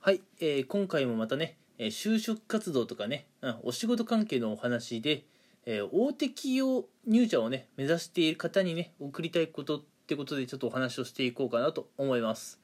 [0.00, 5.24] はい、えー今回もまたね、え就職活動とかね、うん、お仕事関係のお話で、
[5.66, 12.60] えー大手企業入社をね目指している方にね送りたいことってことでちょっとお話をしていこうかなと思います。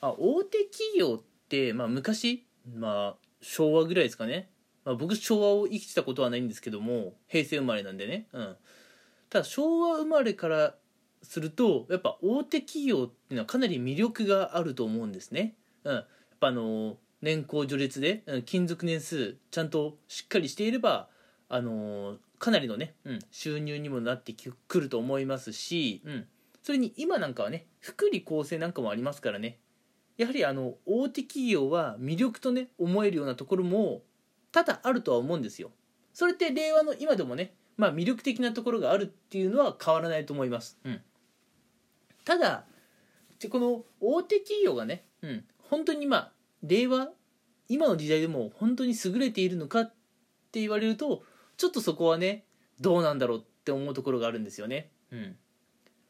[0.00, 4.48] あ大手企業って、まあ、昔、まあ、昭和ぐらいですかね、
[4.86, 8.56] まあ、僕昭和を生きてたことはないんですけども平成生まれなんでね、うん、
[9.28, 10.74] ただ昭和生まれから
[11.22, 16.04] するとやっぱ大手企業っていうのはかなり魅力があると思うんですね、うん、
[16.40, 21.08] ぱあの年功序列でうん勤続年数ちゃんとしっかりしていれば
[21.48, 26.26] あのかなりのね、うん、収入にもなってきくると思いますし、うん、
[26.62, 29.58] それに今なんかはね福利厚生なんかもありますからね。
[30.16, 34.02] やはりあの大手企業は魅力とね思えるようなところも
[34.52, 35.72] 多々あるとは思うんですよ。
[36.12, 41.00] それって令和の今でもねまあ魅力的なところがあるっていうのは変わらないと思います、うん、
[42.24, 42.64] ただ
[43.40, 47.08] でこの大手企業がね、うん、本当にまあ令和
[47.68, 49.92] 今の時代でも本当に優れているのかっ
[50.52, 51.24] て言われると
[51.56, 52.44] ちょっとそこはね
[52.80, 54.92] どうなんだろうって思うところがあるんですよね。
[55.10, 55.36] うん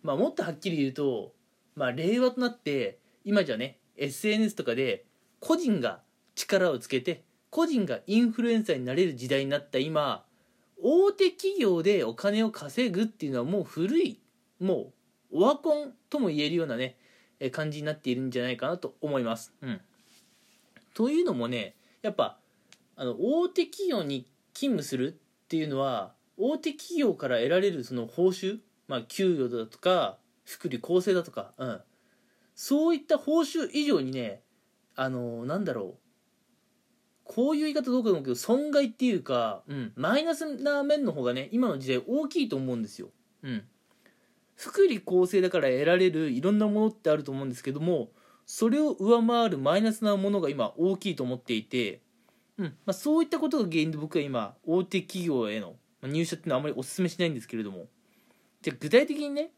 [0.03, 1.33] まあ、もっとはっきり言うと、
[1.77, 5.06] まあ、令和となって今じゃね SNS とかで
[5.41, 6.03] 個人が
[6.34, 10.27] 力をつけて個人がインフルエンサーになれる時代になった今
[10.83, 14.20] 大手企業でお金を稼ぐっていうのはもう古い
[14.60, 14.92] も
[15.33, 17.03] うオワコンとも言えるようなねえ
[17.50, 19.53] 感じになっているんじゃないかなと思います。
[19.61, 19.81] うん、
[20.95, 22.39] というのもねやっぱ
[22.97, 31.81] あの大手企業に勤務するっていうのは大手企業から得られるその報酬、まあ、給与だとか福利厚生だとか、うん、
[32.55, 34.42] そういった報酬以上にね
[34.97, 35.98] あのなんだろう。
[37.25, 43.09] こういう言い方どうかと思うけど損害っていうか、うん、マイナスな面の方がね今の時代大きいと思うんですよ。
[43.42, 43.65] うん、
[44.56, 48.10] 福利厚生だから得られるいろんなものってあると思うんですけども
[48.47, 52.00] それを上回るマイナスなものが今大きいと思っていて、
[52.58, 57.87] うんまあ、そういったことが原因で僕は今大手企業への入社っていうのはあまりお勧めしないんですけれども
[58.62, 59.50] じゃあ具体的にね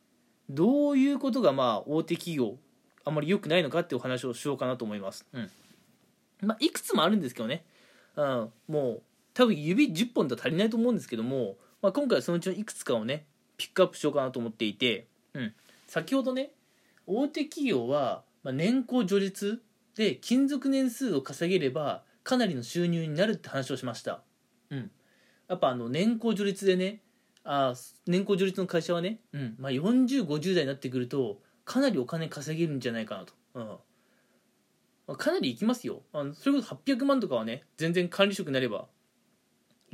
[0.49, 2.57] どういうことがまあ大手企業
[3.05, 5.27] あんまり良くないのかっていうお話をしようかなと思います。
[5.33, 5.51] うん
[6.43, 7.65] まあ、いくつもあるんですけどね、
[8.17, 9.03] うん、もう
[9.33, 15.55] 多分指10本では足りないと思うんですけども、まあ、今回はそのうちのいくつかをねピックアップしようかなと思っていて、うん、
[15.87, 16.50] 先ほどね
[17.06, 19.62] 大手企業はまあ年功序列
[19.94, 24.22] で勤続年数を稼げればかなりの収入になるって話をしました、
[24.71, 24.91] うん、
[25.49, 27.00] やっぱあの年功序列でね
[27.47, 27.75] あ
[28.06, 29.55] 年功序列の会社はね、うん。
[29.59, 33.66] まあ、4050代になってくるとかなりお金稼げるんじゃないかなと、うん。
[35.06, 36.03] まあかなりいきますよ。
[36.12, 38.87] あのそれこそ800万とかはね全然管理職になれば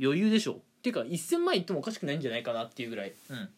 [0.01, 3.49] 余裕でしょっていうか1000万いってもおかしくないんじゃないかなっていうぐらい、うん、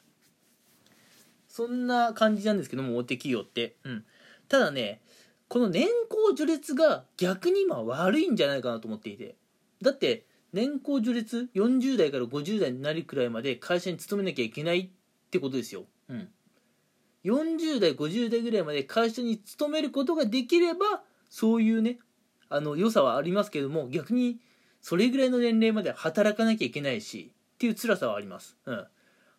[1.47, 4.05] そんな感じなんですけども大手企業って、うん、
[4.47, 5.01] ただね
[5.47, 9.35] この年功序列が逆に今悪いんじゃないかなと思っていて。
[9.81, 14.89] だって年功序列40代から50代になるくらいまで会社に勤めなきゃいけないっ
[15.29, 16.29] てことですよ、うん、
[17.25, 21.99] 40代50代ぐらいまで会社に勤めることができればそういうね
[22.49, 24.37] あの良さはありますけども逆に
[24.85, 28.85] それぐらいの年齢まで働かなきゃいけないしっていう辛さはあります、うん、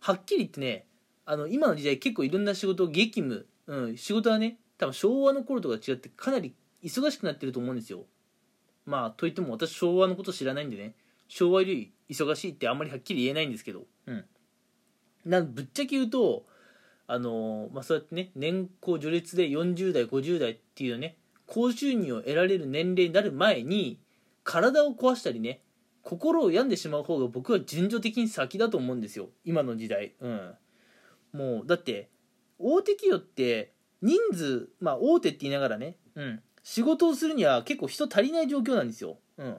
[0.00, 0.86] はっきり言ってね
[1.24, 6.52] あの今の時代結構いろんな仕事激務、うん、仕事はね多分昭和の頃とか違ってかなり
[6.82, 8.06] 忙しくなってると思うんですよ。
[8.86, 10.96] まあといっても私昭和のこと知らないんでね
[11.28, 13.84] 昭和より忙しいってあんまりはっきり言えないんですけど。
[14.06, 14.24] うん。
[15.24, 16.44] なんぶっちゃけ言うと
[17.06, 24.00] あのまあそうやってね年功序列で40代50代っていうね高収入を得られる年齢になる前に
[24.46, 25.60] 体を壊したりね
[26.02, 29.28] 心を病んでしまう方が僕は順序的に先だと思うんですよ。
[29.44, 30.14] 今の時代。
[30.20, 30.54] うん。
[31.32, 32.08] もうだって
[32.60, 36.40] 大手企業って人数まあ大手って言いながらねうん。
[36.62, 39.18] 仕事をするには結構人足りない状況なんですよ。
[39.36, 39.56] うん。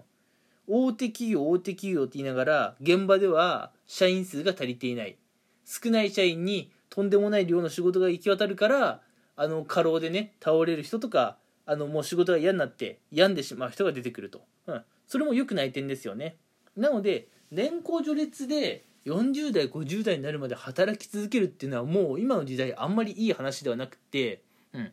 [0.70, 5.18] 大手企業大手企業って言いながら現場では社員数が足りていない。
[5.66, 9.02] 少ない社員にとんでもない量の仕事が行き渡るから
[9.36, 16.37] あの過労でね倒れる人とかあのもう仕事が嫌になって病んでしまう人が出てくると、うん、それも良くない点ですよね。
[16.75, 24.41] なので年功序列で40代50代になるまで働き続けるっていうのはもう今の時代あんまりいい話ではなくて、
[24.73, 24.91] うん、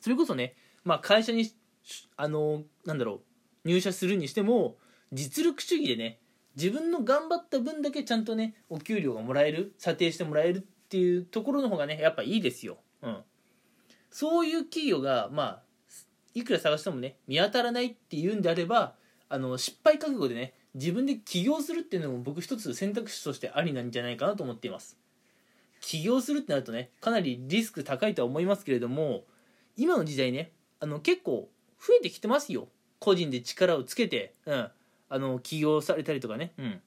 [0.00, 0.54] それこそね、
[0.84, 1.50] まあ、会社に
[2.16, 3.22] あのなんだろ
[3.64, 4.76] う入社するにしても
[5.12, 6.18] 実力主義でね
[6.56, 13.18] 自分の頑張った分だけちゃんとねお給料がもらえる査定してもらえるっていうところの方がねやっぱいいですよ、うん、
[14.10, 15.62] そういう企業がまあ
[16.34, 18.94] いくら探してもね見当たらないっていうんであれば
[19.28, 24.96] あの失敗覚悟でね自分で起業するっていうのも僕一つ選択肢としてありなんじゃないかなと思っています。
[25.80, 29.24] 起業するってなるとねかなりリスク高いとは思いますけれども
[29.76, 31.48] 今の時代ねあの結構
[31.80, 32.68] 増えてきてますよ。
[32.98, 34.70] 個人で力をつけて、うん、
[35.08, 36.80] あの起業されたりとかね、うん、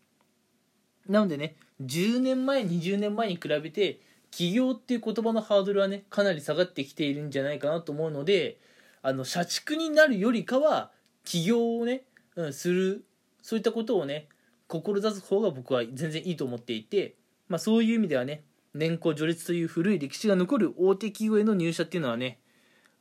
[1.09, 3.99] なのでね10年前20年前に比べて
[4.29, 8.57] 起業っていう言葉のハードルはねかなり下がってきているんじゃないかなと思うので
[9.03, 10.91] あの社畜になるよりかは
[11.25, 12.05] 起業をね、
[12.35, 13.05] うん、する
[13.41, 14.29] そういったことをね
[14.67, 17.15] 志す方が僕は全然いいと思っていて、
[17.49, 22.39] まあ、そういう意味ではね年功序列という古い歴史が残る大手企業への入社っていうのはね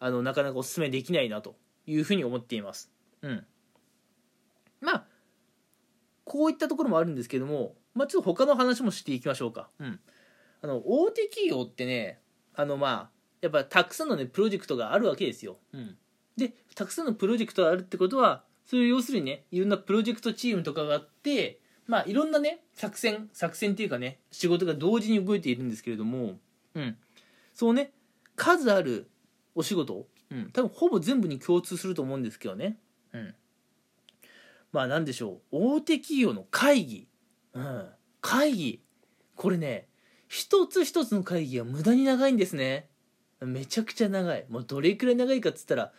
[0.01, 1.57] あのなかなかお勧めできないなと
[1.87, 2.91] いうふうに思っています。
[3.23, 3.47] うん、
[4.81, 5.05] まあ
[6.25, 9.71] こういったところもあるんですけども、まあ、ちょっと他の話もしていきましょうか。
[9.79, 10.01] うん、
[10.63, 12.21] あの大手企業ってね
[12.55, 15.59] あのまあやっぱたくさんのねプロジェクトがあるわけですよ。
[15.75, 15.97] うん、
[16.37, 26.39] でたくさんのプロジェクトがあるってことはそういう要するにねいろんなプロジェクトチームとかがあってまあいろんなね作戦作戦っていうかね仕事が同時に動いているんですけれども、
[26.75, 26.97] うん、
[27.53, 27.93] そうね
[28.37, 29.11] 数ある
[29.55, 32.79] お仕事、うん、多分ほぼ全部に共通すると思うんですけどね、
[33.13, 33.35] うん、
[34.73, 37.09] まあ何でしょう大手企業の会議、
[37.55, 37.89] うん、
[38.21, 38.83] 会議。
[39.35, 39.89] これね
[40.29, 42.89] 一つ一つの会議は無駄に長いんですね
[43.47, 44.45] めちゃくちゃ長い。
[44.49, 45.93] もうどれくらい長いかっつったら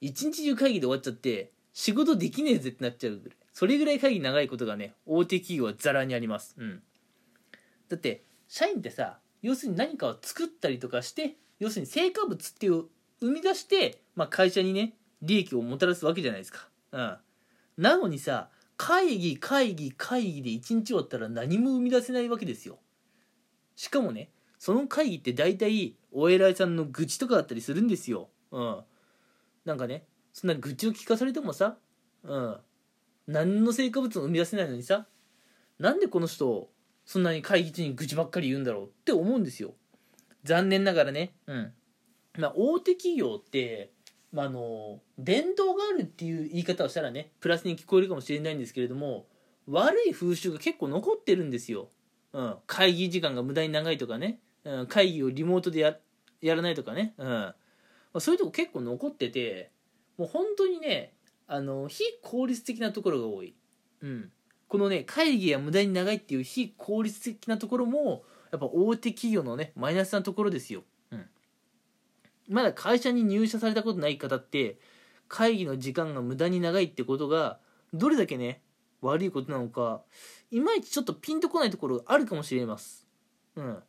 [0.00, 3.38] 一日中会議で終わっちゃって仕事できねえぜってなっちゃうぐらい。
[3.52, 6.54] それぐらい会議長いことがね大手企業はザラにあります。
[6.58, 6.82] うん。
[7.88, 12.84] だって社員ってさ要するに何かを作ったりとかして要するに成果物っていう
[13.20, 16.68] 生み出して、まあ、会社にね利益をもたらすわけじゃないですか。
[16.92, 17.16] うん。
[17.78, 22.78] なのにさ会議会議会議で1日終わったら何も生み出せないわけですよ。
[23.76, 28.28] しかもねその会議って大体お偉いさんの愚痴とかだったりするんですよ。
[28.50, 28.80] うん。
[29.64, 31.76] なんかねそんな愚痴を聞かされてもさ
[32.22, 32.56] うん。
[33.26, 35.06] 何の成果物も生み出せないのにさ
[35.78, 36.70] なんでこの人
[37.04, 39.74] そんなに会議中に愚痴ばっかり言うんだろうって思うんですよ。
[40.44, 41.72] 残念ながらねうん。
[42.38, 43.92] まあ大手企業って
[44.34, 49.26] まあ、あの伝統があるっていう言い方をしたらねプラスに聞こえるかもしれないんですけれども
[49.68, 51.88] 悪い風習が結構残ってるんですよ、
[52.32, 55.96] うん、会議時間が無駄に長いとかね、うん、会議をリモートでや
[56.44, 57.28] やらないとかね、うん。
[57.28, 57.54] ま
[58.14, 59.70] あ、そういうとこ結構残ってて
[60.16, 61.14] もう本当にね
[61.46, 63.54] あの非効率的なところが多い、
[64.02, 64.30] うん、
[64.68, 71.26] このね会議が無駄に長いっていう非効率的なところもやっぱ大手企業のねマイナスなところですよ、うん、
[72.48, 74.78] まだ会社に入社されたことない方って
[75.28, 77.58] 会議の時間が無駄に長いってことが
[77.92, 78.62] どれだけね
[79.00, 80.02] 悪いことなのか
[80.50, 83.06] いまいちちょっとピンとこないところがあるかもしれます。
[83.56, 83.82] うん。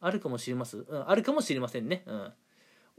[0.00, 2.32] あるかもしれます、うん、あるかもしれませんねうん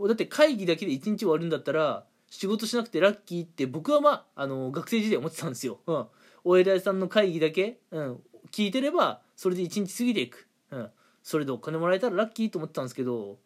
[0.07, 5.79] だって会議だけで1日終わるんだったら仕事しなくてラッキーって僕はまあ、あの学生時代思ってたんですよ。
[5.87, 6.05] うん。
[6.43, 8.19] お偉いさんの会議だけ、うん、
[8.51, 10.47] 聞いてれば、それで一日過ぎていく。
[10.71, 10.89] うん。
[11.23, 13.37] それでお金もらえたらラッキーと思ってたんですけど、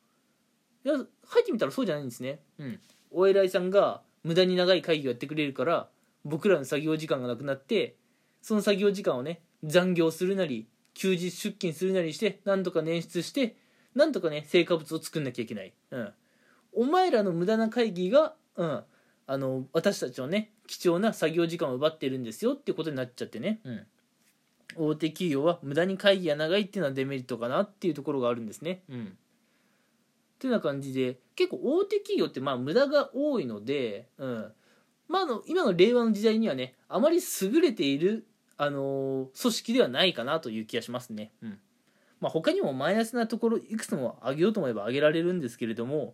[0.84, 1.04] いや、入
[1.44, 2.40] ってみたらそうじゃないんですね。
[2.58, 2.80] うん。
[3.12, 5.90] お偉いさんが無駄に長い会議をやってくれるから、
[6.26, 7.96] 僕らの作業時間がなくなって、
[8.42, 13.56] その作業時間をね、残業するなり、休日出勤するなりして、なんとか捻出して、
[13.96, 15.74] なんとかね、成果物を作んなきゃいけない。
[15.92, 16.14] うん。
[16.74, 18.84] お前らの無駄な会議がうん、
[19.28, 23.86] あの私たちのね貴重な作業時間を奪ってるんですよっていうことになっちゃってね、うん、
[24.76, 28.84] 大手企業は無駄に会議が長いっていうのはデメリットかなっていうところがあるんですね。
[28.90, 29.08] うん、っ
[30.40, 34.52] ていうような感じで結構大手企業ってまあ無駄が多いので、うん
[35.08, 38.26] まあ、あの今の令和の時代にはねあまり優れている、
[38.64, 41.32] あの、組織ではないかなという気がしますね。
[41.42, 41.60] うん。
[42.20, 46.14] まあ、他にもマイナスなところいくつも上げようと思えば上げられるんですけれども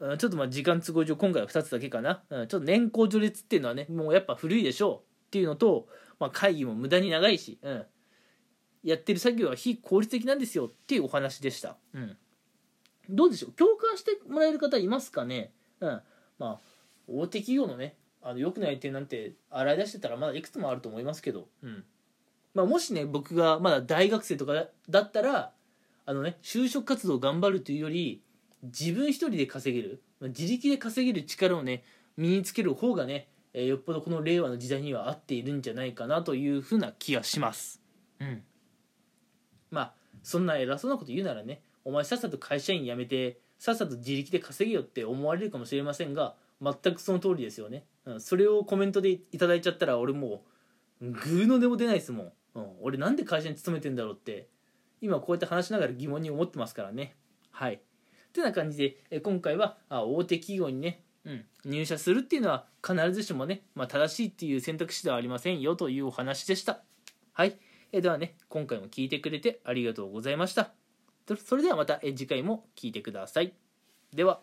[0.00, 5.88] うん、ちょっとまあ時間都合上今回は2つだけかな、うん、ちょっと年功序列っていうのはねもうやっぱ古いでしょうっていうのと、
[6.20, 7.86] まあ、会議も無駄に長いし、うん、
[8.84, 12.16] やってる作業は非効率的なんですよっていうお話でした、うん、
[13.08, 13.52] どうでしょう？
[13.52, 16.00] 共感してもらえる方いますかね、うん、
[16.38, 16.58] まあ
[17.08, 21.84] 大手企業のねあの良くない点なんて洗い出してたらまだいくつもあると思いますけど、うん。
[22.54, 24.52] まあ、もしね僕がまだ大学生とか
[24.88, 25.52] だったら
[26.06, 28.22] あのね就職活動を頑張るというより
[28.62, 31.84] 自分一人で稼げる自力で稼げる力をね
[32.16, 37.80] 身につける方がね、えー、よっぽどこの令和の時代には合っているんじゃないかなというふうな気がします。
[38.20, 38.42] うん。
[39.70, 50.44] まあそんな偉そうなこと言うならねお前さっさと会社員辞めてさっさと自力で稼げよって思われるかもしれませんが全くその通りですよね、うん、それをコメントでいただいちゃったら俺も
[51.00, 54.48] うグーの音も出ないですもん、うん、俺なんで会社に勤めてんだろうって
[55.00, 57.16] 今こうやって話しながら疑問に思ってますからね
[57.50, 57.80] はい
[58.28, 66.80] ってな感じで、え今回はあ大手企業にね、うん、入社するっていうのは必ずしもね、まあ、正しいっていう選択肢ではありませんよというお話でした。
[67.32, 67.58] はい。
[67.90, 70.72] えではね、今回も聞いてくれてありがとうございました。
[71.44, 73.54] それではまた次回も聞いてください。
[74.14, 74.40] では。